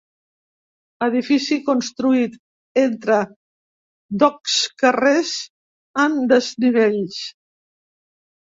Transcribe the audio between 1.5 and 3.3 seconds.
construït entre